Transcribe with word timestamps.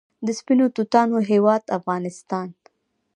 د 0.25 0.27
سپینو 0.39 0.65
توتانو 0.75 1.17
هیواد 1.31 1.63
افغانستان. 1.77 2.47